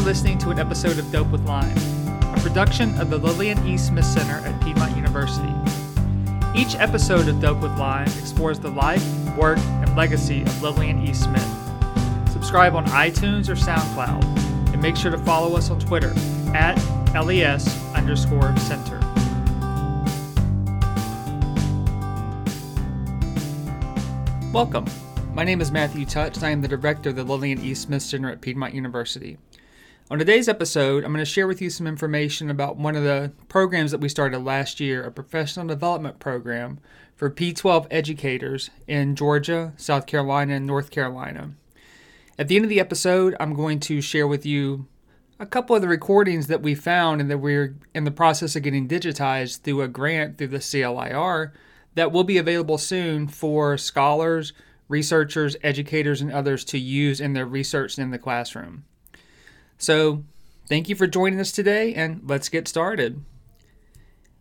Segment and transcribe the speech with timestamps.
[0.00, 1.76] are listening to an episode of Dope with Lime,
[2.22, 3.76] a production of the Lillian E.
[3.76, 5.52] Smith Center at Piedmont University.
[6.54, 9.04] Each episode of Dope with Lime explores the life,
[9.36, 11.12] work, and legacy of Lillian E.
[11.12, 11.46] Smith.
[12.32, 16.14] Subscribe on iTunes or SoundCloud, and make sure to follow us on Twitter
[16.54, 16.76] at
[17.14, 18.98] LES underscore center.
[24.50, 24.86] Welcome.
[25.34, 27.74] My name is Matthew Teutsch, and I am the director of the Lillian E.
[27.74, 29.36] Smith Center at Piedmont University.
[30.12, 33.30] On today's episode, I'm going to share with you some information about one of the
[33.46, 36.80] programs that we started last year, a professional development program
[37.14, 41.52] for P12 educators in Georgia, South Carolina, and North Carolina.
[42.36, 44.88] At the end of the episode, I'm going to share with you
[45.38, 48.64] a couple of the recordings that we found and that we're in the process of
[48.64, 51.52] getting digitized through a grant through the CLIR
[51.94, 54.54] that will be available soon for scholars,
[54.88, 58.82] researchers, educators, and others to use in their research in the classroom.
[59.80, 60.24] So,
[60.68, 63.24] thank you for joining us today, and let's get started.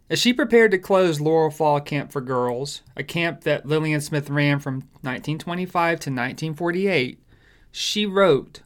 [0.09, 4.29] As she prepared to close Laurel Falls Camp for Girls, a camp that Lillian Smith
[4.29, 7.23] ran from 1925 to 1948,
[7.71, 8.63] she wrote,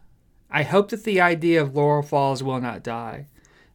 [0.50, 3.28] I hope that the idea of Laurel Falls will not die.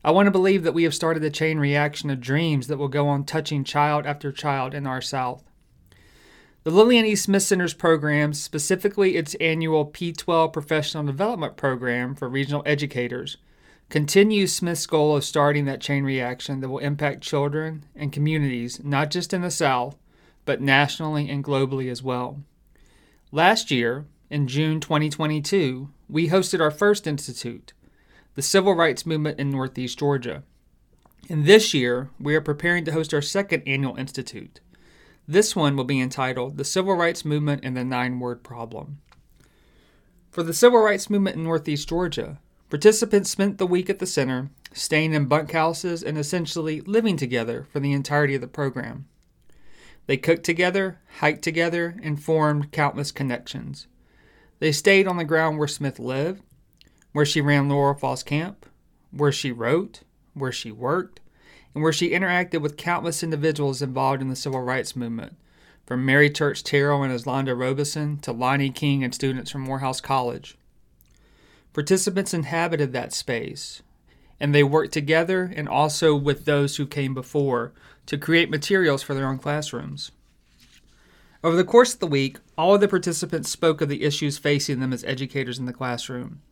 [0.03, 2.89] I want to believe that we have started a chain reaction of dreams that will
[2.89, 5.45] go on touching child after child in our South.
[6.69, 7.17] The Lillian E.
[7.17, 13.39] Smith Center's program, specifically its annual P12 Professional Development Program for regional educators,
[13.89, 19.11] continues Smith's goal of starting that chain reaction that will impact children and communities not
[19.11, 19.97] just in the South,
[20.45, 22.43] but nationally and globally as well.
[23.33, 27.73] Last year, in June 2022, we hosted our first institute,
[28.35, 30.43] the Civil Rights Movement in Northeast Georgia.
[31.31, 34.61] And this year, we are preparing to host our second annual institute.
[35.31, 39.03] This one will be entitled The Civil Rights Movement and the Nine Word Problem.
[40.31, 42.39] For the Civil Rights Movement in Northeast Georgia,
[42.71, 47.79] participants spent the week at the center, staying in bunkhouses and essentially living together for
[47.79, 49.07] the entirety of the program.
[50.07, 53.87] They cooked together, hiked together, and formed countless connections.
[54.61, 56.43] They stayed on the ground where Smith lived
[57.13, 58.67] where she ran Laurel Falls Camp,
[59.11, 60.03] where she wrote,
[60.35, 61.21] where she worked,
[61.79, 65.37] and where she interacted with countless individuals involved in the civil rights movement,
[65.87, 70.59] from Mary Church Terrell and Eslanda Robeson to Lonnie King and students from Morehouse College.
[71.73, 73.81] Participants inhabited that space,
[74.41, 77.73] and they worked together and also with those who came before
[78.07, 80.11] to create materials for their own classrooms.
[81.45, 84.81] Over the course of the week, all of the participants spoke of the issues facing
[84.81, 86.43] them as educators in the classroom.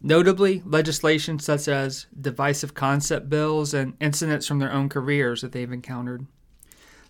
[0.00, 5.72] Notably, legislation such as divisive concept bills and incidents from their own careers that they've
[5.72, 6.26] encountered.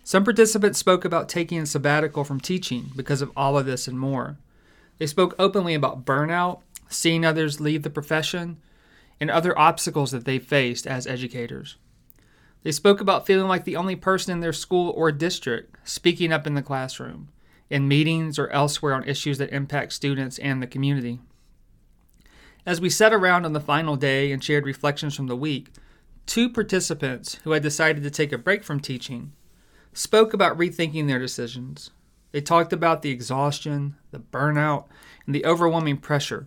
[0.02, 3.98] Some participants spoke about taking a sabbatical from teaching because of all of this and
[3.98, 4.38] more.
[4.96, 8.56] They spoke openly about burnout, seeing others leave the profession,
[9.20, 11.76] and other obstacles that they faced as educators.
[12.62, 16.46] They spoke about feeling like the only person in their school or district speaking up
[16.46, 17.28] in the classroom,
[17.68, 21.20] in meetings or elsewhere on issues that impact students and the community.
[22.68, 25.70] As we sat around on the final day and shared reflections from the week,
[26.26, 29.32] two participants who had decided to take a break from teaching
[29.94, 31.92] spoke about rethinking their decisions.
[32.30, 34.84] They talked about the exhaustion, the burnout,
[35.24, 36.46] and the overwhelming pressure.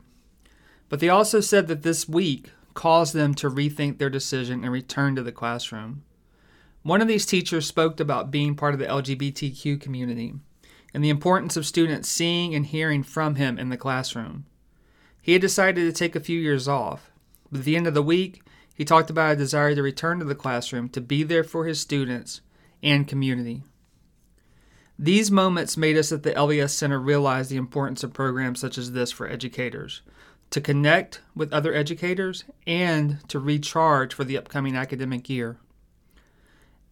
[0.90, 5.16] But they also said that this week caused them to rethink their decision and return
[5.16, 6.04] to the classroom.
[6.84, 10.36] One of these teachers spoke about being part of the LGBTQ community
[10.94, 14.46] and the importance of students seeing and hearing from him in the classroom.
[15.22, 17.12] He had decided to take a few years off,
[17.52, 18.42] but at the end of the week,
[18.74, 21.80] he talked about a desire to return to the classroom to be there for his
[21.80, 22.42] students
[22.82, 23.64] and community.
[24.98, 28.92] These moments made us at the LES Center realize the importance of programs such as
[28.92, 30.02] this for educators
[30.52, 35.58] to connect with other educators and to recharge for the upcoming academic year.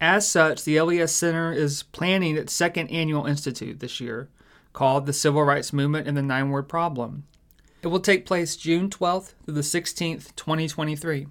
[0.02, 4.30] As such, the LES Center is planning its second annual institute this year
[4.72, 7.26] called the Civil Rights Movement and the Nine Word Problem.
[7.82, 11.28] It will take place June 12th through the 16th, 2023.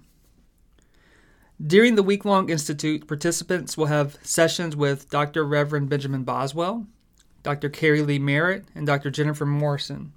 [1.65, 5.45] During the week long institute, participants will have sessions with Dr.
[5.45, 6.87] Reverend Benjamin Boswell,
[7.43, 7.69] Dr.
[7.69, 9.11] Keri Leigh Merritt, and Dr.
[9.11, 10.13] Jennifer Morrison.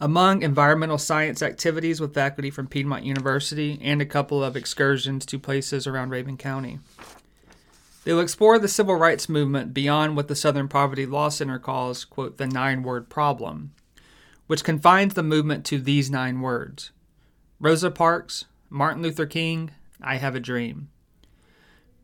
[0.00, 5.38] Among environmental science activities with faculty from Piedmont University and a couple of excursions to
[5.38, 6.78] places around Rabun County.
[8.04, 12.04] They will explore the civil rights movement beyond what the Southern Poverty Law Center calls,
[12.04, 13.72] quote, the nine word problem,
[14.52, 16.90] which confines the movement to these nine words
[17.58, 19.70] Rosa Parks, Martin Luther King,
[20.02, 20.90] I Have a Dream.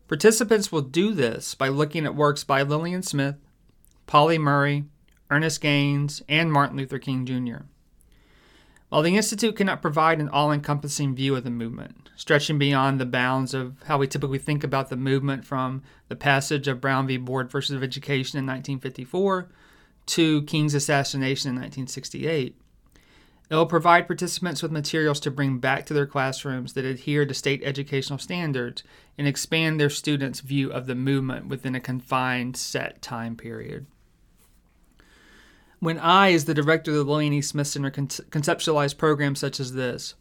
[0.08, 3.34] Participants will do this by looking at works by Lillian Smith,
[4.06, 4.86] Pauli Murray,
[5.30, 7.66] Ernest Gaines, and Martin Luther King Jr.
[8.88, 13.04] While the Institute cannot provide an all encompassing view of the movement, stretching beyond the
[13.04, 17.18] bounds of how we typically think about the movement from the passage of Brown v.
[17.18, 19.50] Board versus of Education in 1954
[20.08, 22.56] to King's assassination in 1968,
[23.50, 27.32] it will provide participants with materials to bring back to their classrooms that adhere to
[27.32, 28.82] state educational standards
[29.16, 33.86] and expand their students' view of the movement within a confined, set time period.
[35.80, 37.40] When I, as the director of the Lillian E.
[37.40, 40.14] Smith Center, con- conceptualize programs such as this,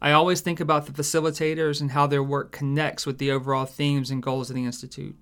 [0.00, 4.10] I always think about the facilitators and how their work connects with the overall themes
[4.10, 5.16] and goals of the Institute.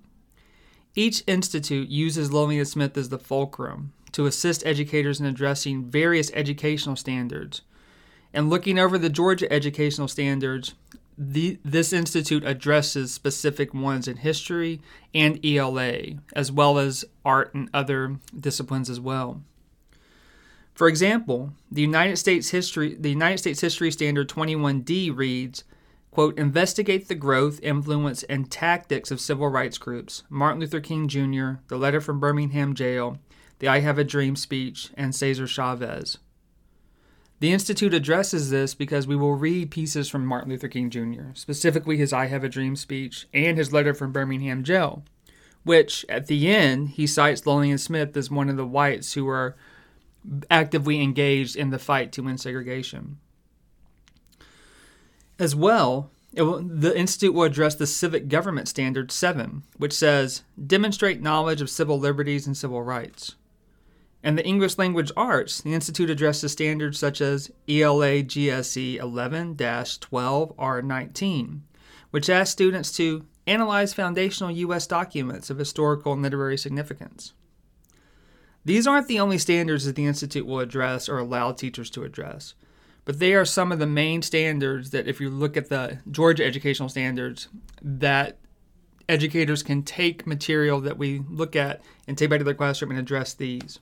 [0.95, 6.97] Each institute uses Lillian Smith as the fulcrum to assist educators in addressing various educational
[6.97, 7.61] standards.
[8.33, 10.73] And looking over the Georgia educational standards,
[11.19, 14.81] the, this institute addresses specific ones in history
[15.15, 19.43] and ELA, as well as art and other disciplines as well.
[20.73, 25.65] For example, the United States History the United States History Standard 21D reads,
[26.11, 31.61] quote, investigate the growth, influence, and tactics of civil rights groups, Martin Luther King Jr.,
[31.69, 33.19] the letter from Birmingham jail,
[33.58, 36.19] the I Have a Dream speech, and Cesar Chavez.
[37.38, 41.99] The Institute addresses this because we will read pieces from Martin Luther King Jr., specifically
[41.99, 45.05] his I Have a Dream speech and his letter from Birmingham jail,
[45.62, 49.55] which, at the end, he cites Lillian Smith as one of the whites who were
[50.50, 53.19] actively engaged in the fight to end segregation.
[55.38, 61.20] As well, will, the Institute will address the Civic Government Standard 7, which says demonstrate
[61.20, 63.35] knowledge of civil liberties and civil rights.
[64.23, 70.57] And the English Language Arts, the Institute addresses standards such as ELA GSE 11 12
[70.57, 71.61] R19,
[72.11, 74.87] which asks students to analyze foundational U.S.
[74.87, 77.35] documents of historical and literary significance.
[78.65, 82.55] These aren't the only standards that the Institute will address or allow teachers to address,
[83.05, 86.45] but they are some of the main standards that, if you look at the Georgia
[86.45, 87.47] educational standards,
[87.81, 88.39] that
[89.09, 92.99] educators can take material that we look at and take back to their classroom and
[92.99, 93.79] address these.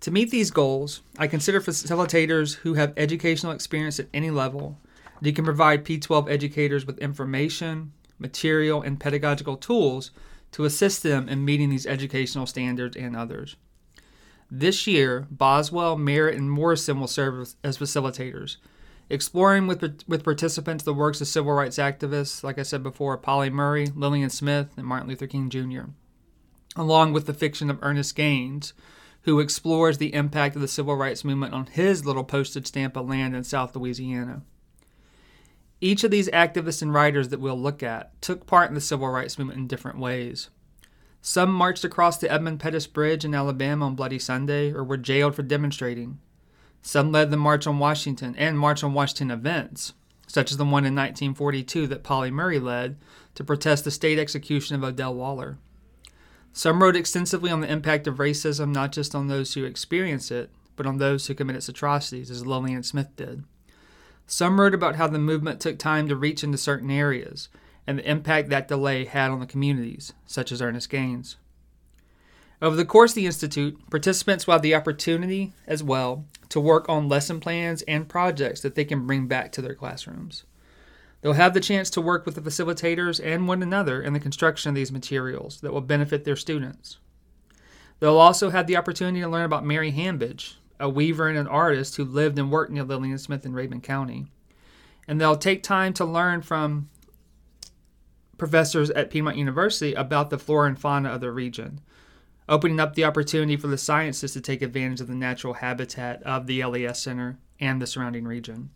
[0.00, 4.78] To meet these goals, I consider facilitators who have educational experience at any level.
[5.20, 10.10] They can provide P12 educators with information, material, and pedagogical tools
[10.52, 13.56] to assist them in meeting these educational standards and others.
[14.50, 18.58] This year, Boswell, Merritt, and Morrison will serve as facilitators,
[19.10, 23.50] exploring with, with participants the works of civil rights activists, like I said before, Pauli
[23.50, 25.90] Murray, Lillian Smith, and Martin Luther King Jr.,
[26.76, 28.72] along with the fiction of Ernest Gaines,
[29.26, 33.08] who explores the impact of the civil rights movement on his little postage stamp of
[33.08, 34.42] land in South Louisiana.
[35.80, 39.08] Each of these activists and writers that we'll look at took part in the civil
[39.08, 40.48] rights movement in different ways.
[41.20, 45.34] Some marched across the Edmund Pettus Bridge in Alabama on Bloody Sunday or were jailed
[45.34, 46.20] for demonstrating.
[46.80, 49.92] Some led the March on Washington and March on Washington events,
[50.28, 52.96] such as the one in 1942 that Pauli Murray led
[53.34, 55.58] to protest the state execution of Odell Waller.
[56.56, 60.48] Some wrote extensively on the impact of racism, not just on those who experience it,
[60.74, 63.44] but on those who commit its atrocities, as Lillian Smith did.
[64.26, 67.50] Some wrote about how the movement took time to reach into certain areas,
[67.86, 71.36] and the impact that delay had on the communities, such as Ernest Gaines.
[72.62, 76.88] Over the course of the Institute, participants will have the opportunity as well to work
[76.88, 80.44] on lesson plans and projects that they can bring back to their classrooms.
[81.26, 84.68] They'll have the chance to work with the facilitators and one another in the construction
[84.68, 86.98] of these materials that will benefit their students.
[87.98, 91.96] They'll also have the opportunity to learn about Mary Hambidge, a weaver and an artist
[91.96, 94.26] who lived and worked near Lillian Smith in Rabun County.
[95.08, 96.90] And they'll take time to learn from
[98.38, 101.80] professors at Piedmont University about the flora and fauna of the region,
[102.48, 106.46] opening up the opportunity for the sciences to take advantage of the natural habitat of
[106.46, 108.70] the LES Center and the surrounding region.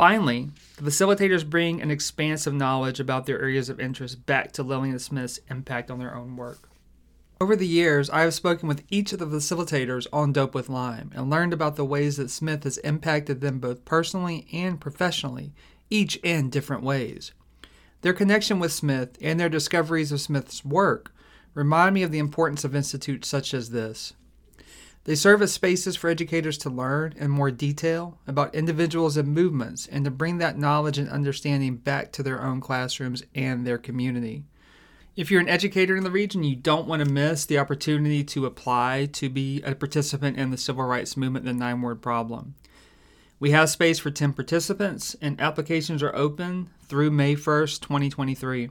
[0.00, 4.98] Finally, the facilitators bring an expansive knowledge about their areas of interest back to Lillian
[4.98, 6.70] Smith's impact on their own work.
[7.38, 11.10] Over the years, I have spoken with each of the facilitators on Dope with Lime
[11.14, 15.52] and learned about the ways that Smith has impacted them both personally and professionally,
[15.90, 17.32] each in different ways.
[18.00, 21.14] Their connection with Smith and their discoveries of Smith's work
[21.52, 24.14] remind me of the importance of institutes such as this.
[25.10, 29.88] They serve as spaces for educators to learn in more detail about individuals and movements
[29.88, 34.44] and to bring that knowledge and understanding back to their own classrooms and their community.
[35.16, 38.46] If you're an educator in the region, you don't want to miss the opportunity to
[38.46, 42.54] apply to be a participant in the civil rights movement, the nine word problem.
[43.40, 48.70] We have space for 10 participants, and applications are open through May 1st, 2023.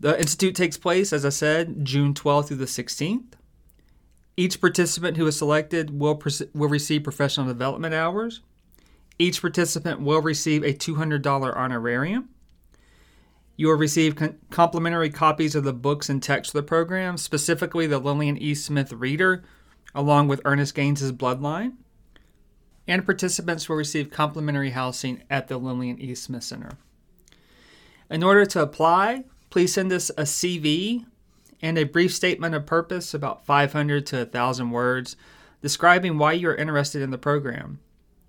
[0.00, 3.34] The Institute takes place, as I said, June 12th through the 16th.
[4.36, 6.22] Each participant who is selected will,
[6.54, 8.40] will receive professional development hours.
[9.18, 12.30] Each participant will receive a $200 honorarium.
[13.56, 17.86] You will receive con- complimentary copies of the books and text of the program, specifically
[17.86, 18.54] the Lillian E.
[18.54, 19.44] Smith Reader,
[19.94, 21.74] along with Ernest Gaines's Bloodline.
[22.88, 26.14] And participants will receive complimentary housing at the Lillian E.
[26.14, 26.70] Smith Center.
[28.10, 31.04] In order to apply, please send us a CV
[31.62, 35.16] and a brief statement of purpose, about 500 to 1,000 words,
[35.62, 37.78] describing why you are interested in the program.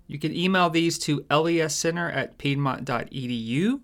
[0.06, 3.80] You can email these to lescenter at piedmont.edu.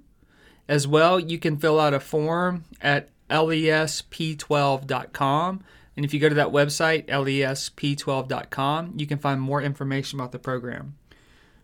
[0.68, 5.64] As well, you can fill out a form at lesp12.com.
[5.96, 10.38] And if you go to that website, lesp12.com, you can find more information about the
[10.38, 10.94] program.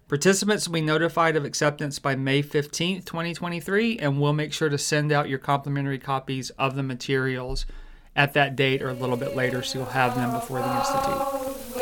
[0.08, 4.78] Participants will be notified of acceptance by May 15th, 2023, and we'll make sure to
[4.78, 7.66] send out your complimentary copies of the materials
[8.14, 11.76] at that date or a little bit later so you'll have them before the Institute.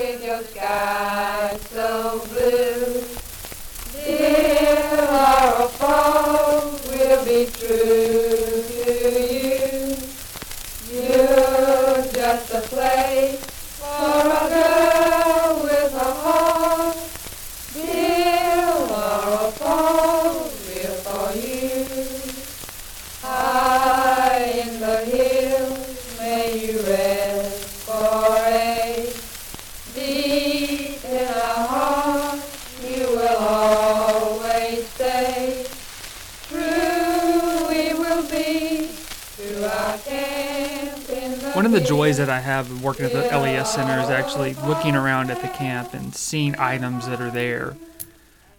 [41.75, 45.43] The joys that I have working at the LES Center is actually looking around at
[45.43, 47.77] the camp and seeing items that are there.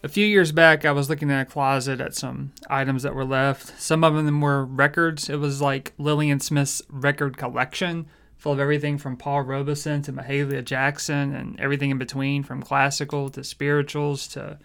[0.02, 3.24] A few years back, I was looking in a closet at some items that were
[3.24, 3.80] left.
[3.80, 5.30] Some of them were records.
[5.30, 8.04] It was like Lillian Smith's record collection,
[8.36, 13.30] full of everything from Paul Robeson to Mahalia Jackson and everything in between, from classical
[13.30, 14.58] to spirituals to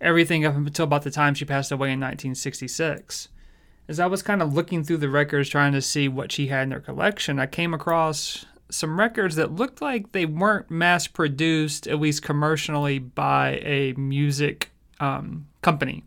[0.00, 3.28] everything up until about the time she passed away in 1966.
[3.88, 6.64] As I was kind of looking through the records trying to see what she had
[6.64, 11.86] in her collection, I came across some records that looked like they weren't mass produced,
[11.86, 14.70] at least commercially, by a music
[15.00, 16.04] um, company,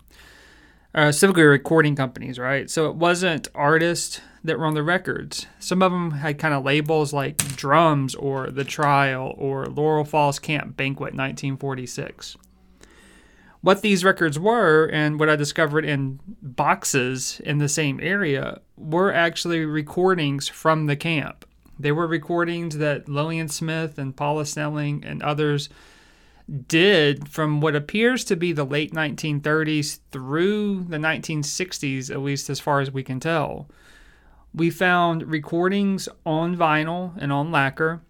[0.94, 2.70] uh, specifically recording companies, right?
[2.70, 5.46] So it wasn't artists that were on the records.
[5.60, 10.40] Some of them had kind of labels like Drums or The Trial or Laurel Falls
[10.40, 12.38] Camp Banquet 1946.
[13.66, 19.12] What these records were, and what I discovered in boxes in the same area, were
[19.12, 21.46] actually recordings from the camp.
[21.80, 25.68] They were recordings that Lillian Smith and Paula Snelling and others
[26.68, 32.60] did from what appears to be the late 1930s through the 1960s, at least as
[32.60, 33.68] far as we can tell.
[34.54, 38.04] We found recordings on vinyl and on lacquer,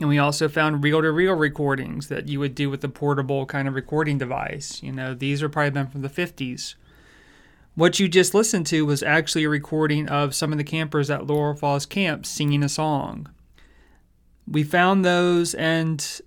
[0.00, 3.46] and we also found reel to reel recordings that you would do with a portable
[3.46, 4.82] kind of recording device.
[4.82, 6.74] You know, these are probably been from the 50s.
[7.74, 11.26] What you just listened to was actually a recording of some of the campers at
[11.26, 13.28] Laurel Falls Camp singing a song.
[14.46, 16.20] We found those, and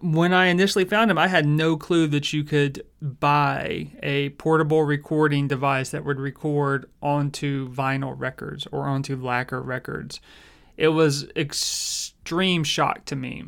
[0.00, 4.82] when I initially found them, I had no clue that you could buy a portable
[4.82, 10.20] recording device that would record onto vinyl records or onto lacquer records.
[10.82, 13.44] It was extreme shock to me.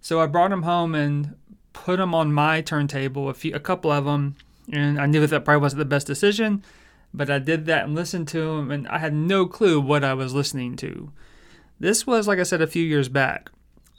[0.00, 1.36] So I brought them home and
[1.72, 4.34] put them on my turntable, a few, a couple of them,
[4.72, 6.64] and I knew that, that probably wasn't the best decision,
[7.14, 10.14] but I did that and listened to them, and I had no clue what I
[10.14, 11.12] was listening to.
[11.78, 13.50] This was, like I said, a few years back.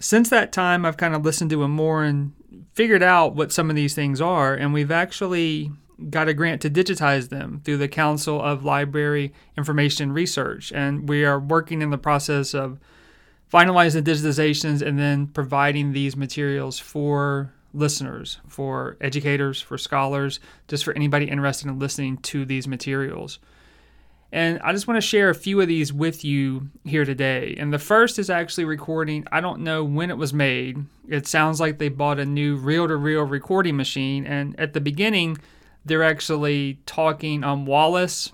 [0.01, 2.33] Since that time, I've kind of listened to them more and
[2.73, 5.71] figured out what some of these things are, and we've actually
[6.09, 11.25] got a grant to digitize them through the Council of Library Information Research, and we
[11.25, 12.79] are working in the process of
[13.51, 20.83] finalizing the digitizations and then providing these materials for listeners, for educators, for scholars, just
[20.83, 23.39] for anybody interested in listening to these materials.
[24.31, 27.55] And I just want to share a few of these with you here today.
[27.57, 29.25] And the first is actually recording.
[29.31, 30.85] I don't know when it was made.
[31.07, 34.27] It sounds like they bought a new reel to reel recording machine.
[34.27, 35.39] And at the beginning,
[35.85, 38.31] they're actually talking on Wallace,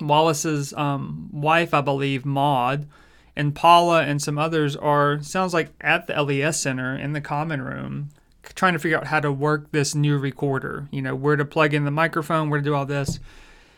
[0.00, 2.88] Wallace's um, wife, I believe, Maud,
[3.36, 7.62] and Paula and some others are, sounds like at the LES Center in the common
[7.62, 8.10] room
[8.54, 11.74] trying to figure out how to work this new recorder, you know, where to plug
[11.74, 13.20] in the microphone, where to do all this.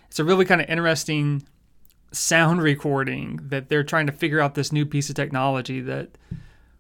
[0.09, 1.43] It's a really kind of interesting
[2.13, 6.11] sound recording that they're trying to figure out this new piece of technology that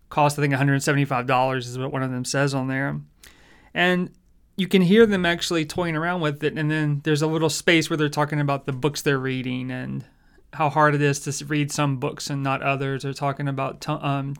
[0.08, 3.00] cost, I think, $175 is what one of them says on there.
[3.72, 4.10] And
[4.60, 6.58] you can hear them actually toying around with it.
[6.58, 10.04] And then there's a little space where they're talking about the books they're reading and
[10.52, 14.34] how hard it is to read some books and not others, or talking about um,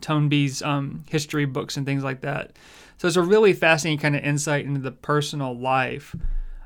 [0.63, 2.53] um, history books and things like that.
[2.99, 6.15] So it's a really fascinating kind of insight into the personal life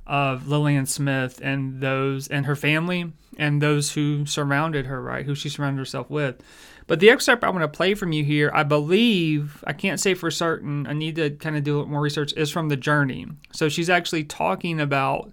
[0.05, 5.25] of Lillian Smith and those and her family and those who surrounded her, right?
[5.25, 6.43] Who she surrounded herself with.
[6.87, 10.13] But the excerpt I want to play from you here, I believe, I can't say
[10.15, 12.77] for certain, I need to kind of do a little more research, is from The
[12.77, 13.27] Journey.
[13.53, 15.33] So she's actually talking about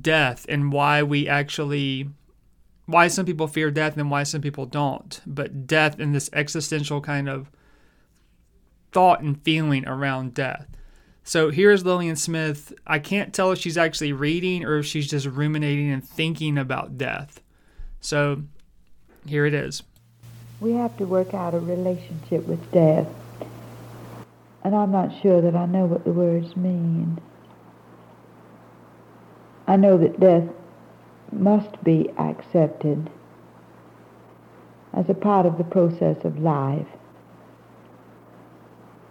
[0.00, 2.10] death and why we actually,
[2.84, 5.20] why some people fear death and why some people don't.
[5.26, 7.50] But death and this existential kind of
[8.92, 10.66] thought and feeling around death.
[11.24, 12.72] So here's Lillian Smith.
[12.86, 16.98] I can't tell if she's actually reading or if she's just ruminating and thinking about
[16.98, 17.40] death.
[18.00, 18.42] So
[19.26, 19.82] here it is.
[20.60, 23.06] We have to work out a relationship with death.
[24.64, 27.20] And I'm not sure that I know what the words mean.
[29.66, 30.48] I know that death
[31.32, 33.10] must be accepted
[34.94, 36.86] as a part of the process of life.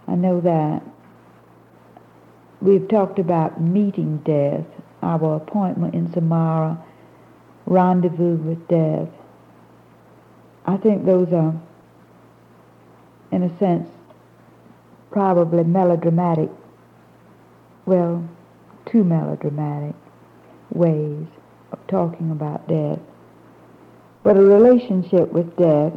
[0.08, 0.82] I know that.
[2.60, 4.66] We've talked about meeting death,
[5.02, 6.82] our appointment in Samara,
[7.66, 9.08] rendezvous with death.
[10.66, 11.54] I think those are,
[13.30, 13.88] in a sense,
[15.12, 16.50] probably melodramatic,
[17.86, 18.28] well,
[18.84, 19.94] too melodramatic
[20.70, 21.26] ways
[21.70, 22.98] of talking about death.
[24.24, 25.92] But a relationship with death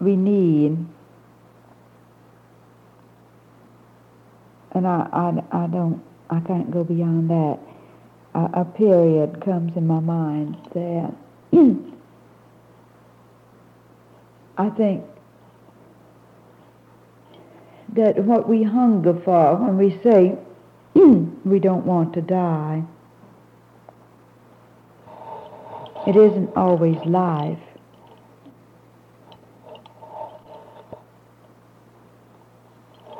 [0.00, 0.76] we need,
[4.72, 7.58] and I, I, I don't, I can't go beyond that.
[8.36, 11.14] A, a period comes in my mind that
[14.58, 15.04] I think
[17.94, 20.38] that what we hunger for when we say
[20.94, 22.84] we don't want to die,
[26.06, 27.58] it isn't always life.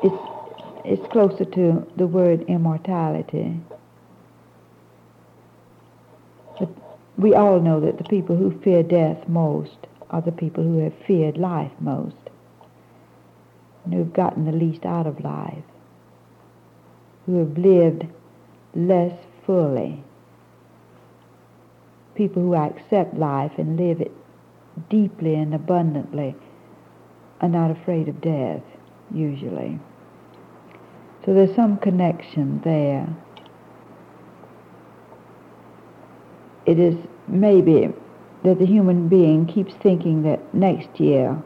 [0.07, 0.22] it's,
[0.85, 3.61] it's closer to the word immortality.
[6.59, 6.68] But
[7.16, 10.94] we all know that the people who fear death most are the people who have
[11.07, 12.16] feared life most
[13.85, 15.64] and who have gotten the least out of life,
[17.24, 18.07] who have lived
[18.74, 20.02] less fully.
[22.14, 24.12] People who accept life and live it
[24.88, 26.35] deeply and abundantly
[27.40, 28.62] are not afraid of death
[29.12, 29.79] usually.
[31.24, 33.09] So there's some connection there.
[36.66, 36.96] It is
[37.29, 37.92] maybe
[38.42, 41.42] that the human being keeps thinking that next year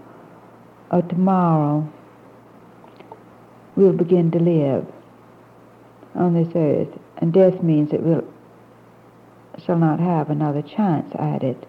[0.91, 1.91] or tomorrow
[3.77, 4.87] we'll begin to live
[6.15, 8.27] on this earth, and death means that we'll
[9.65, 11.67] shall not have another chance at it.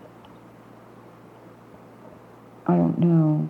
[2.66, 3.50] I don't know.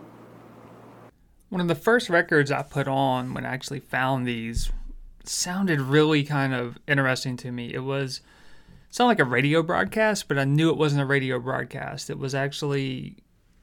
[1.50, 4.72] One of the first records I put on when I actually found these
[5.24, 7.74] sounded really kind of interesting to me.
[7.74, 8.22] It was
[8.92, 12.10] sounded like a radio broadcast, but I knew it wasn't a radio broadcast.
[12.10, 13.18] It was actually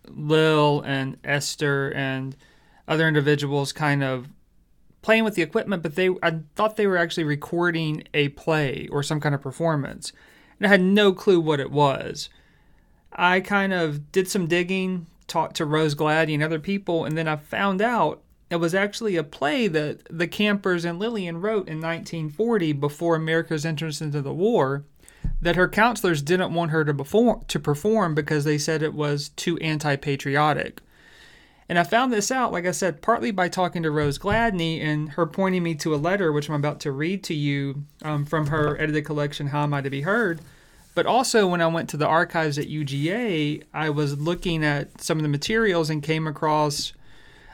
[0.08, 2.34] Lil and Esther and
[2.88, 4.28] other individuals kind of
[5.02, 9.02] playing with the equipment, but they I thought they were actually recording a play or
[9.02, 10.12] some kind of performance.
[10.58, 12.30] And I had no clue what it was.
[13.12, 17.28] I kind of did some digging, talked to Rose Gladney and other people, and then
[17.28, 21.80] I found out it was actually a play that the Campers and Lillian wrote in
[21.80, 24.84] 1940 before America's entrance into the war.
[25.40, 29.28] That her counselors didn't want her to perform, to perform because they said it was
[29.30, 30.80] too anti patriotic.
[31.68, 35.10] And I found this out, like I said, partly by talking to Rose Gladney and
[35.10, 38.46] her pointing me to a letter, which I'm about to read to you um, from
[38.46, 40.40] her edited collection, How Am I to Be Heard?
[40.94, 45.18] But also, when I went to the archives at UGA, I was looking at some
[45.18, 46.94] of the materials and came across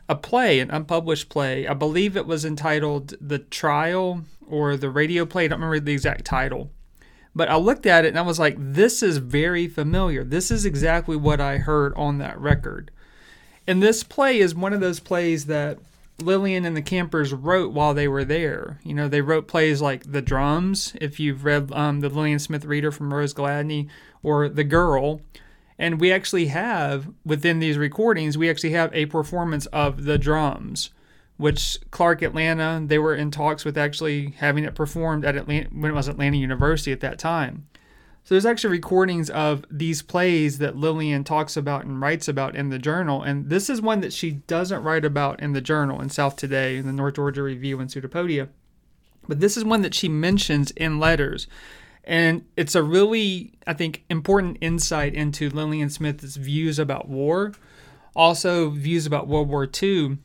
[0.09, 1.66] a play, an unpublished play.
[1.66, 5.44] I believe it was entitled The Trial or The Radio Play.
[5.44, 6.70] I don't remember the exact title.
[7.35, 10.23] But I looked at it and I was like, this is very familiar.
[10.23, 12.90] This is exactly what I heard on that record.
[13.66, 15.79] And this play is one of those plays that
[16.20, 18.79] Lillian and the Campers wrote while they were there.
[18.85, 22.64] You know, they wrote plays like The Drums, if you've read um, the Lillian Smith
[22.64, 23.88] Reader from Rose Gladney,
[24.23, 25.20] or The Girl.
[25.77, 30.90] And we actually have, within these recordings, we actually have a performance of The Drums,
[31.37, 35.90] which Clark Atlanta, they were in talks with actually having it performed at Atlanta, when
[35.90, 37.66] it was Atlanta University at that time.
[38.23, 42.70] So there's actually recordings of these plays that Lillian talks about and writes about in
[42.70, 43.23] the journal.
[43.23, 46.79] And this is one that she doesn't write about in the journal in South Today,
[46.79, 48.49] in the North Georgia Review, and Pseudopodia.
[49.29, 51.47] But this is one that she mentions in letters.
[52.03, 57.53] And it's a really, I think, important insight into Lillian Smith's views about war,
[58.16, 60.18] also views about World War II,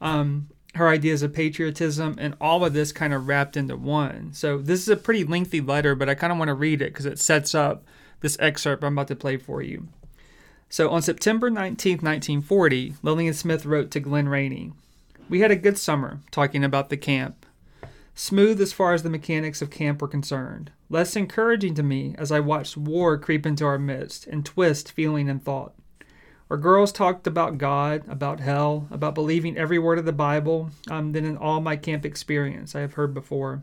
[0.00, 4.32] um, her ideas of patriotism, and all of this kind of wrapped into one.
[4.32, 6.92] So this is a pretty lengthy letter, but I kind of want to read it
[6.92, 7.84] because it sets up
[8.20, 9.88] this excerpt I'm about to play for you.
[10.68, 14.72] So on September 19, 1940, Lillian Smith wrote to Glenn Rainey,
[15.28, 17.46] We had a good summer talking about the camp.
[18.14, 20.72] Smooth as far as the mechanics of camp were concerned.
[20.90, 25.28] Less encouraging to me as I watched war creep into our midst and twist feeling
[25.28, 25.74] and thought.
[26.50, 31.12] Our girls talked about God, about hell, about believing every word of the Bible um,
[31.12, 33.62] than in all my camp experience I have heard before.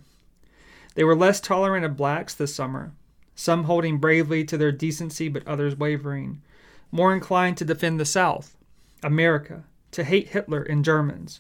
[0.94, 2.94] They were less tolerant of blacks this summer,
[3.34, 6.44] some holding bravely to their decency but others wavering,
[6.92, 8.56] more inclined to defend the South,
[9.02, 11.40] America, to hate Hitler and Germans.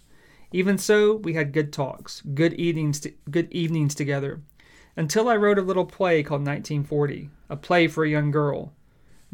[0.52, 4.42] Even so, we had good talks, good evenings, to, good evenings together,
[4.98, 8.74] until I wrote a little play called 1940, a play for a young girl.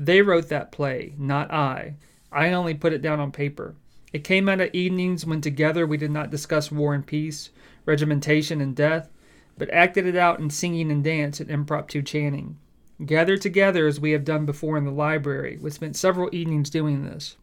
[0.02, 1.94] They wrote that play, not I.
[2.32, 3.76] I only put it down on paper.
[4.12, 7.52] It came out of evenings when together we did not discuss war and peace,
[7.86, 9.12] regimentation and death,
[9.60, 12.58] but acted it out in singing and dance and impromptu chanting.
[13.06, 17.06] Gathered together as we have done before in the library, we spent several evenings doing
[17.06, 17.38] this.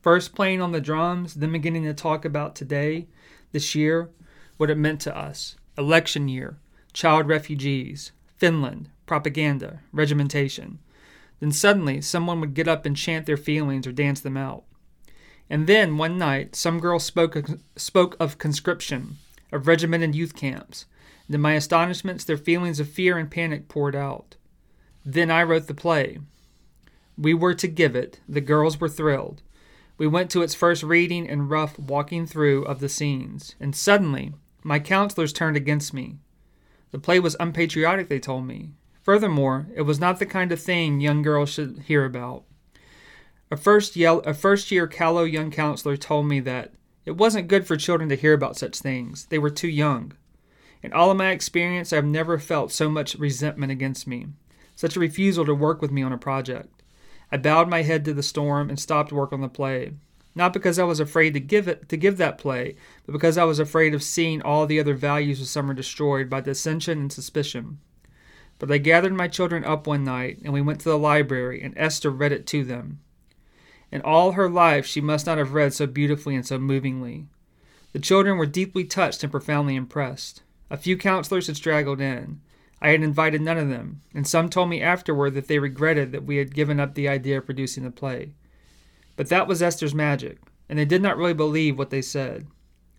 [0.00, 3.08] First playing on the drums, then beginning to talk about today,
[3.50, 4.10] this year,
[4.58, 5.56] what it meant to us.
[5.76, 6.56] Election year,
[6.92, 10.78] child refugees, Finland, propaganda, regimentation.
[11.44, 14.64] Then suddenly, someone would get up and chant their feelings or dance them out.
[15.50, 17.36] And then, one night, some girl spoke,
[17.76, 19.18] spoke of conscription,
[19.52, 20.86] of regimented youth camps.
[21.26, 24.36] And to my astonishment, their feelings of fear and panic poured out.
[25.04, 26.18] Then I wrote the play.
[27.18, 28.20] We were to give it.
[28.26, 29.42] The girls were thrilled.
[29.98, 34.32] We went to its first reading and rough walking through of the scenes, and suddenly
[34.62, 36.16] my counselors turned against me.
[36.90, 38.70] The play was unpatriotic, they told me.
[39.04, 42.44] Furthermore, it was not the kind of thing young girls should hear about.
[43.50, 46.72] A first, yell, a first year callow young counselor told me that
[47.04, 49.26] it wasn't good for children to hear about such things.
[49.26, 50.14] They were too young.
[50.82, 54.28] In all of my experience, I have never felt so much resentment against me,
[54.74, 56.82] such a refusal to work with me on a project.
[57.30, 59.92] I bowed my head to the storm and stopped work on the play,
[60.34, 63.44] not because I was afraid to give it to give that play, but because I
[63.44, 67.80] was afraid of seeing all the other values of summer destroyed by dissension and suspicion.
[68.58, 71.74] But I gathered my children up one night, and we went to the library, and
[71.76, 73.00] Esther read it to them.
[73.90, 77.26] In all her life, she must not have read so beautifully and so movingly.
[77.92, 80.42] The children were deeply touched and profoundly impressed.
[80.70, 82.40] A few counselors had straggled in.
[82.80, 86.24] I had invited none of them, and some told me afterward that they regretted that
[86.24, 88.34] we had given up the idea of producing the play.
[89.16, 90.38] But that was Esther's magic,
[90.68, 92.46] and they did not really believe what they said.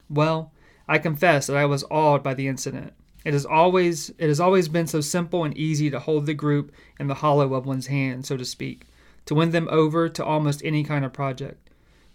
[0.10, 0.54] Well,
[0.88, 2.94] I confess that I was awed by the incident.
[3.26, 6.72] It has always it has always been so simple and easy to hold the group
[7.00, 8.86] in the hollow of one's hand, so to speak,
[9.26, 11.70] to win them over to almost any kind of project.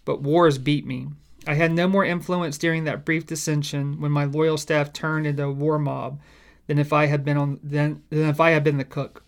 [0.05, 1.09] But wars beat me.
[1.45, 5.43] I had no more influence during that brief dissension when my loyal staff turned into
[5.43, 6.21] a war mob
[6.67, 9.25] than if I had been on than, than if I had been the cook.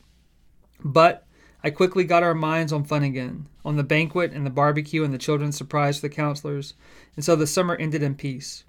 [0.84, 1.28] But
[1.64, 5.14] I quickly got our minds on fun again, on the banquet and the barbecue and
[5.14, 6.76] the children's surprise for the counselors,
[7.18, 8.64] and so the summer ended in peace.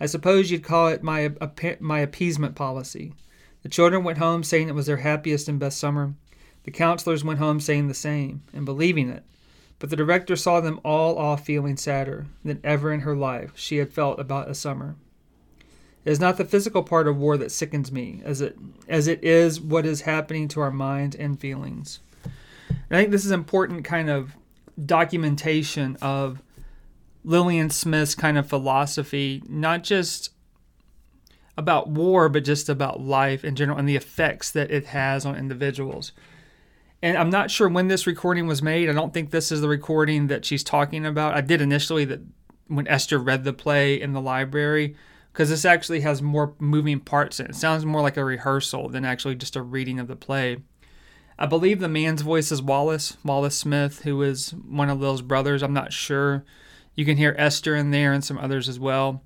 [0.00, 1.32] I suppose you'd call it my
[1.80, 3.12] my appeasement policy.
[3.62, 6.14] The children went home saying it was their happiest and best summer.
[6.64, 9.24] The counselors went home saying the same and believing it.
[9.78, 13.78] But the director saw them all off feeling sadder than ever in her life she
[13.78, 14.96] had felt about a summer.
[16.04, 19.24] It is not the physical part of war that sickens me, as it as it
[19.24, 22.00] is what is happening to our minds and feelings.
[22.68, 24.36] And I think this is important kind of
[24.84, 26.42] documentation of
[27.24, 30.30] Lillian Smith's kind of philosophy, not just
[31.56, 35.36] about war, but just about life in general and the effects that it has on
[35.36, 36.12] individuals.
[37.02, 38.88] And I'm not sure when this recording was made.
[38.88, 41.34] I don't think this is the recording that she's talking about.
[41.34, 42.20] I did initially that
[42.66, 44.96] when Esther read the play in the library,
[45.32, 47.50] because this actually has more moving parts in it.
[47.50, 50.58] It sounds more like a rehearsal than actually just a reading of the play.
[51.38, 55.62] I believe the man's voice is Wallace, Wallace Smith, who is one of Lil's brothers.
[55.62, 56.44] I'm not sure.
[56.94, 59.22] You can hear Esther in there and some others as well.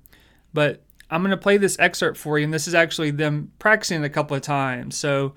[0.53, 4.01] But I'm going to play this excerpt for you, and this is actually them practicing
[4.01, 4.95] it a couple of times.
[4.97, 5.33] So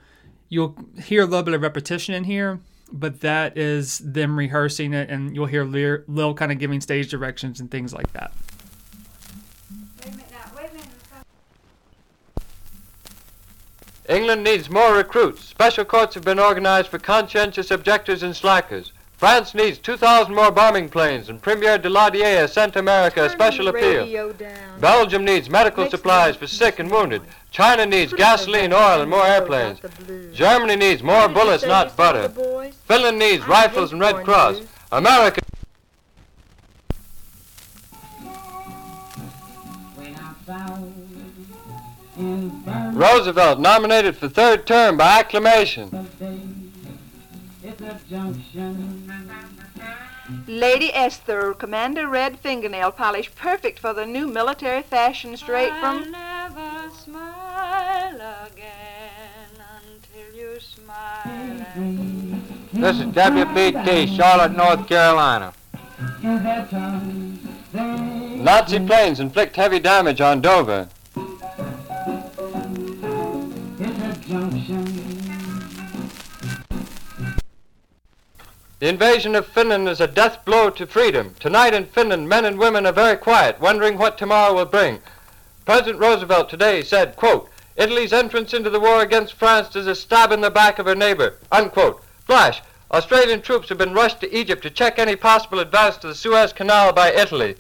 [0.49, 5.11] you'll hear a little bit of repetition in here, but that is them rehearsing it,
[5.11, 8.33] and you'll hear Lil kind of giving stage directions and things like that.
[14.09, 15.45] England needs more recruits.
[15.45, 18.93] Special courts have been organized for conscientious objectors and slackers.
[19.23, 24.35] France needs 2,000 more bombing planes, and Premier Daladier has sent America a special appeal.
[24.81, 27.23] Belgium needs medical supplies for sick and wounded.
[27.53, 29.79] China needs gasoline, oil, and more airplanes.
[30.35, 32.31] Germany needs more bullets, not butter.
[32.89, 34.63] Finland needs rifles and Red Cross.
[34.91, 35.41] America.
[42.93, 46.09] Roosevelt nominated for third term by acclamation.
[50.47, 56.11] Lady Esther, Commander Red Fingernail Polish, perfect for the new military fashion straight from.
[56.11, 59.51] never smile again
[59.83, 61.67] until you smile.
[62.73, 65.53] This is WBT, Charlotte, North Carolina.
[67.73, 70.89] Nazi planes inflict heavy damage on Dover.
[78.83, 81.37] The invasion of Finland is a death blow to freedom.
[81.39, 84.99] Tonight in Finland, men and women are very quiet, wondering what tomorrow will bring.
[85.65, 90.33] President Roosevelt today said, quote, Italy's entrance into the war against France is a stab
[90.33, 92.03] in the back of her neighbor, unquote.
[92.27, 96.15] Flash, Australian troops have been rushed to Egypt to check any possible advance to the
[96.17, 97.55] Suez Canal by Italy.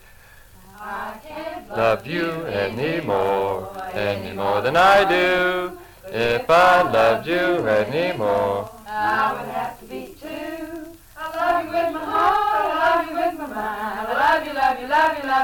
[1.70, 5.78] Love you any more, any more than I do.
[6.08, 8.68] If I loved you any more.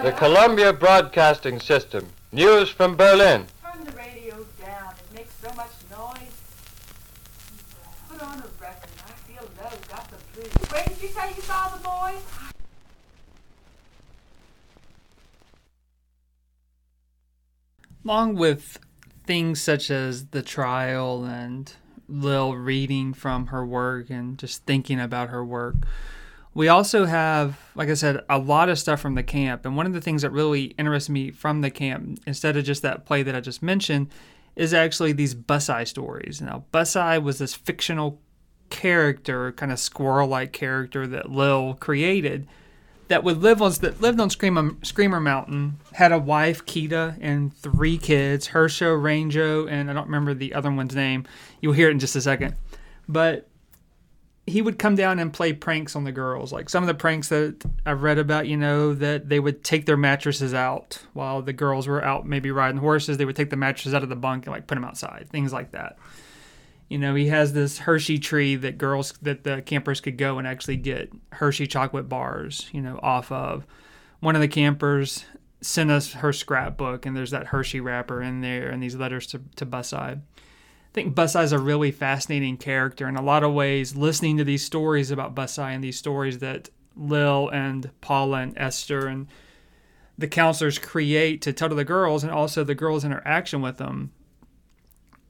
[0.02, 2.08] The Columbia Broadcasting System.
[2.32, 3.46] News from Berlin.
[3.62, 4.94] Turn the radio down.
[4.98, 6.34] It makes so much noise.
[8.08, 8.90] Put on a record.
[9.06, 9.70] I feel low.
[9.88, 10.52] Got the blues.
[10.70, 12.22] Where did you say you saw the boys?
[18.04, 18.78] Along with
[19.26, 21.72] things such as the trial and
[22.08, 25.76] Lil reading from her work and just thinking about her work,
[26.54, 29.64] we also have, like I said, a lot of stuff from the camp.
[29.64, 32.82] And one of the things that really interests me from the camp, instead of just
[32.82, 34.08] that play that I just mentioned,
[34.56, 36.40] is actually these Bus-Eye stories.
[36.40, 38.20] Now, Bus-Eye was this fictional
[38.70, 42.48] character, kind of squirrel-like character that Lil created
[43.08, 47.54] that would live on that lived on Screamer, Screamer Mountain, had a wife, Kita, and
[47.56, 51.26] three kids, Hersho, Rango, and I don't remember the other one's name.
[51.60, 52.54] You'll hear it in just a second.
[53.08, 53.48] But
[54.48, 56.52] he would come down and play pranks on the girls.
[56.52, 59.86] Like some of the pranks that I've read about, you know, that they would take
[59.86, 63.18] their mattresses out while the girls were out maybe riding horses.
[63.18, 65.52] They would take the mattresses out of the bunk and like put them outside, things
[65.52, 65.98] like that.
[66.88, 70.46] You know, he has this Hershey tree that girls that the campers could go and
[70.46, 73.66] actually get Hershey chocolate bars, you know, off of.
[74.20, 75.26] One of the campers
[75.60, 79.42] sent us her scrapbook, and there's that Hershey wrapper in there, and these letters to
[79.56, 80.12] to Bus-Eye.
[80.12, 80.20] I
[80.94, 83.94] think Bus-Eye is a really fascinating character in a lot of ways.
[83.94, 89.06] Listening to these stories about Bus-Eye and these stories that Lil and Paula and Esther
[89.06, 89.26] and
[90.16, 94.12] the counselors create to tell to the girls, and also the girls' interaction with them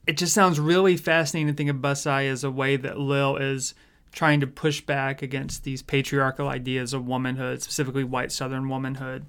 [0.09, 3.75] it just sounds really fascinating to think of Bus-Eye as a way that Lil is
[4.11, 9.27] trying to push back against these patriarchal ideas of womanhood, specifically white Southern womanhood.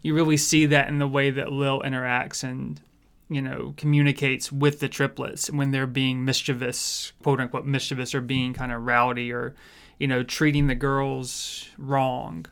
[0.00, 2.80] You really see that in the way that Lil interacts and,
[3.28, 8.54] you know, communicates with the triplets when they're being mischievous, quote unquote mischievous, or being
[8.54, 9.54] kind of rowdy or,
[9.98, 12.46] you know, treating the girls wrong.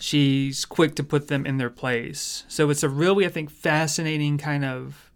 [0.00, 2.42] She's quick to put them in their place.
[2.48, 5.07] So it's a really, I think, fascinating kind of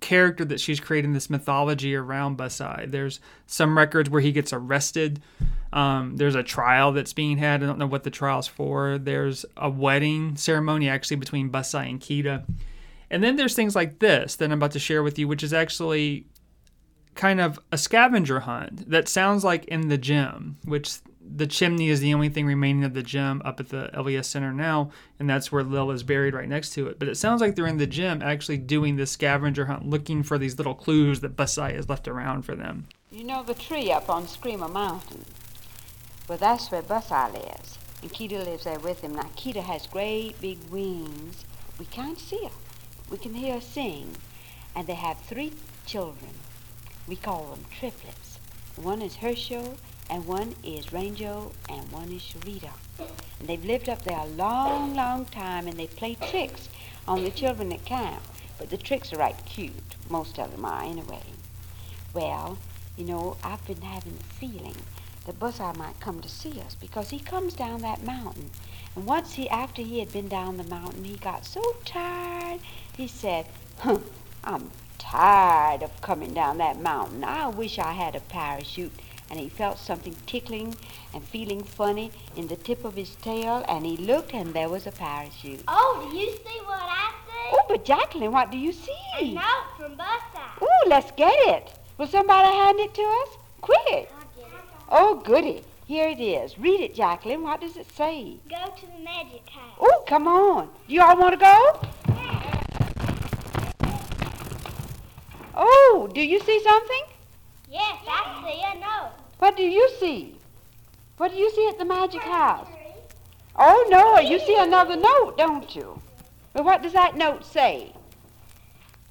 [0.00, 2.86] character that she's creating this mythology around Bus-Eye.
[2.88, 5.22] There's some records where he gets arrested.
[5.72, 7.62] Um, there's a trial that's being had.
[7.62, 8.98] I don't know what the trial's for.
[8.98, 12.44] There's a wedding ceremony actually between Bus-Eye and Kita.
[13.10, 15.52] And then there's things like this that I'm about to share with you, which is
[15.52, 16.26] actually
[17.14, 22.00] kind of a scavenger hunt that sounds like in the gym, which the chimney is
[22.00, 25.50] the only thing remaining of the gym up at the LES Center now, and that's
[25.50, 26.98] where Lil is buried right next to it.
[26.98, 30.38] But it sounds like they're in the gym actually doing this scavenger hunt, looking for
[30.38, 32.86] these little clues that Bus-Eye has left around for them.
[33.10, 35.24] You know the tree up on Screamer Mountain?
[36.28, 39.14] Well, that's where Bus-Eye lives, and Keita lives there with him.
[39.14, 41.44] Now, Keita has great big wings.
[41.78, 42.50] We can't see her.
[43.10, 44.16] We can hear her sing.
[44.74, 45.52] And they have three
[45.84, 46.30] children.
[47.06, 48.38] We call them triplets.
[48.76, 49.76] One is Herschel,
[50.12, 52.70] and one is Rango, and one is Sharita.
[53.40, 56.68] And they've lived up there a long, long time, and they play tricks
[57.08, 58.22] on the children at camp.
[58.58, 59.72] But the tricks are right cute.
[60.10, 61.22] Most of them are, anyway.
[62.12, 62.58] Well,
[62.94, 64.76] you know, I've been having the feeling
[65.24, 68.50] that Bus-Eye might come to see us because he comes down that mountain.
[68.94, 72.60] And once he, after he had been down the mountain, he got so tired,
[72.94, 73.46] he said,
[73.78, 74.00] huh,
[74.44, 77.24] I'm tired of coming down that mountain.
[77.24, 78.92] I wish I had a parachute
[79.32, 80.76] and he felt something tickling
[81.14, 84.86] and feeling funny in the tip of his tail, and he looked, and there was
[84.86, 85.64] a parachute.
[85.66, 87.48] Oh, do you see what I see?
[87.54, 88.94] Oh, but Jacqueline, what do you see?
[89.18, 89.42] A note
[89.78, 90.42] from Buster.
[90.60, 91.72] Oh, let's get it.
[91.96, 93.28] Will somebody hand it to us?
[93.62, 93.80] Quick.
[93.88, 94.64] I'll get it.
[94.90, 95.64] Oh, goody.
[95.86, 96.58] Here it is.
[96.58, 97.42] Read it, Jacqueline.
[97.42, 98.36] What does it say?
[98.50, 99.78] Go to the magic house.
[99.80, 100.68] Oh, come on.
[100.86, 101.80] Do you all want to go?
[105.54, 107.02] Oh, do you see something?
[107.70, 109.21] Yes, I see a note.
[109.42, 110.36] What do you see?
[111.16, 112.68] What do you see at the magic house?
[113.56, 116.00] Oh, no, you see another note, don't you?
[116.54, 117.92] Well, what does that note say?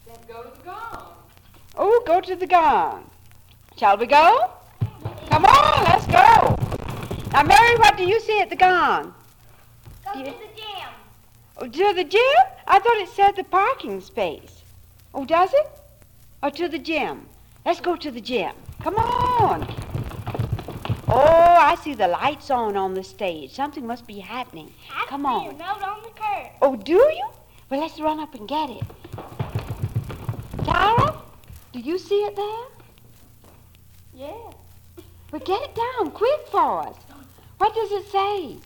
[0.06, 1.08] Then go to the gong.
[1.76, 3.12] Oh, go to the gong.
[3.76, 4.52] Shall we go?
[5.30, 6.56] Come on, let's go.
[7.34, 9.14] Now, Mary, what do you see at the gong?
[10.06, 10.32] Go Yeah.
[10.32, 10.90] to the gym.
[11.58, 12.44] Oh, to the gym?
[12.66, 14.64] I thought it said the parking space.
[15.14, 15.70] Oh, does it?
[16.42, 17.28] Or to the gym?
[17.66, 18.56] Let's go to the gym.
[18.82, 19.91] Come on.
[21.14, 21.18] Oh,
[21.60, 23.52] I see the lights on on the stage.
[23.52, 24.72] Something must be happening.
[24.96, 25.48] I Come see on.
[25.50, 26.48] a note on the curb.
[26.62, 27.28] Oh, do you?
[27.70, 28.84] Well, let's run up and get it.
[30.64, 31.22] Tara,
[31.74, 32.66] do you see it there?
[34.14, 34.52] Yeah.
[35.32, 36.96] Well, get it down quick for us.
[37.58, 38.58] What does it say?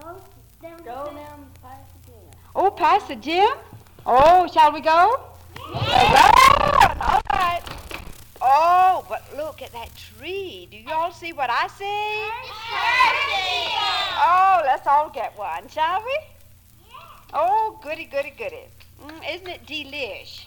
[0.00, 0.20] Go
[0.62, 2.12] down Go the down past the.
[2.54, 3.48] Oh, past the gym?
[4.06, 5.20] Oh, shall we go?
[5.72, 6.98] Run!
[7.00, 7.60] All right.
[8.40, 10.68] Oh, but look at that tree.
[10.70, 12.28] Do you all see what I see?
[14.20, 16.18] Oh, let's all get one, shall we?
[17.32, 18.64] Oh, goody, goody, goody.
[19.02, 20.46] Mm, isn't it delish?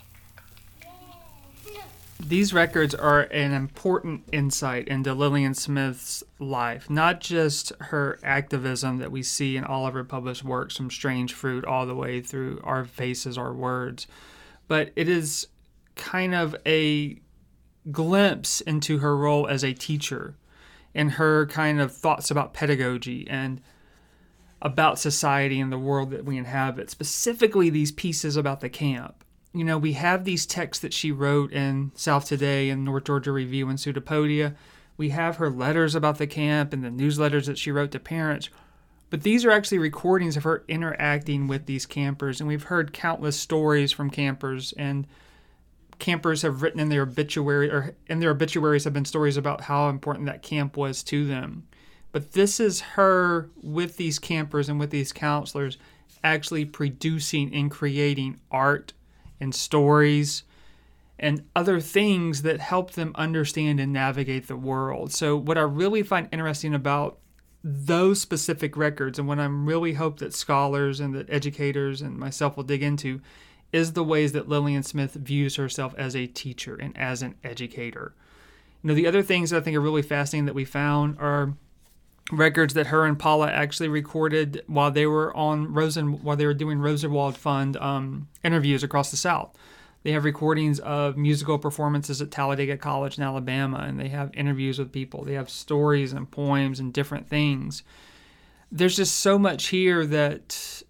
[2.20, 9.12] These records are an important insight into Lillian Smith's life, not just her activism that
[9.12, 12.62] we see in all of her published works, from Strange Fruit all the way through
[12.64, 14.08] Our Faces, Our Words,
[14.68, 15.48] but it is
[15.96, 17.20] kind of a
[17.90, 20.36] glimpse into her role as a teacher
[20.94, 23.62] and her kind of thoughts about pedagogy and
[24.62, 29.64] about society and the world that we inhabit, specifically these pieces about the camp you
[29.66, 33.68] know, we have these texts that she wrote in South Today and North Georgia Review
[33.68, 34.56] and Pseudopodia.
[34.96, 38.50] We have her letters about the camp and the newsletters that she wrote to parents.
[39.10, 42.40] But these are actually recordings of her interacting with these campers.
[42.40, 44.74] And we've heard countless stories from campers.
[44.78, 45.06] And
[46.02, 49.88] campers have written in their obituary, or in their obituaries have been stories about how
[49.88, 51.68] important that camp was to them.
[52.12, 55.78] But this is her with these campers and with these counselors
[56.24, 58.94] actually producing and creating art
[59.40, 60.44] and stories
[61.18, 65.14] and other things that help them understand and navigate the world.
[65.14, 67.20] So, what I really find interesting about
[67.64, 72.58] those specific records, and what I'm really hope that scholars and that educators and myself
[72.58, 73.22] will dig into,
[73.72, 78.14] is the ways that Lillian Smith views herself as a teacher and as an educator.
[78.84, 81.54] You know, the other things that I think are really fascinating that we found are
[82.32, 86.54] records that her and Paula actually recorded while they were on Rosen while they were
[86.54, 89.56] doing Rosenwald Fund um, interviews across the South.
[90.04, 94.80] They have recordings of musical performances at Talladega College in Alabama, and they have interviews
[94.80, 95.24] with people.
[95.24, 97.84] They have stories and poems and different things.
[98.72, 100.84] There's just so much here that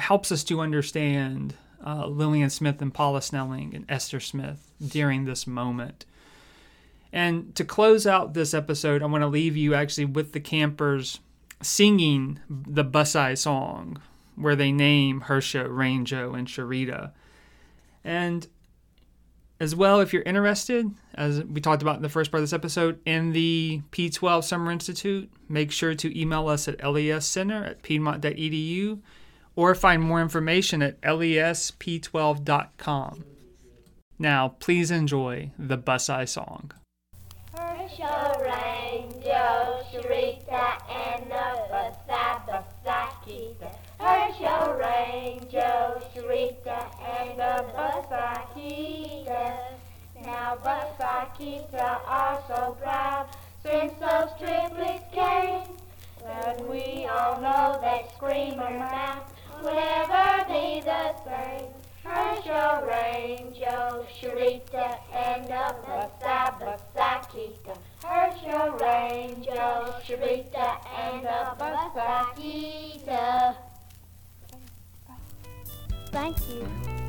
[0.00, 5.46] helps us to understand uh, Lillian Smith and Paula Snelling and Esther Smith during this
[5.46, 6.04] moment.
[7.12, 11.20] And to close out this episode, I want to leave you actually with the campers
[11.62, 14.00] singing the Busai song,
[14.36, 17.12] where they name Hersha, Rango, and Sharita.
[18.04, 18.46] And
[19.60, 22.52] as well, if you're interested, as we talked about in the first part of this
[22.52, 29.00] episode, in the P12 Summer Institute, make sure to email us at lescenter at piedmont.edu
[29.58, 33.24] or find more information at lesp12.com.
[34.16, 36.70] Now, please enjoy the Busai song.
[37.56, 40.78] Herschel, Rango, Sharita,
[46.14, 46.86] Sharita.
[50.22, 50.56] Now
[52.06, 53.26] are so proud
[53.64, 55.64] since those triplets came.
[56.22, 59.32] But we all know that screamer mouth
[59.62, 61.68] will never be the same.
[62.04, 67.76] Herschel, Rango, Sharita, and the Basa Basakita.
[68.02, 73.56] Herschel, Rango, Sharita, and the Basakita.
[76.10, 77.07] Thank you.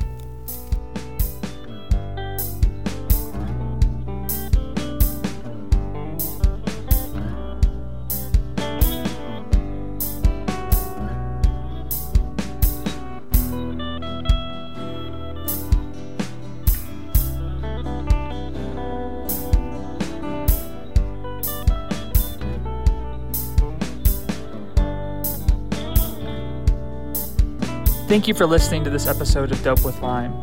[28.10, 30.34] Thank you for listening to this episode of Dope with Lime.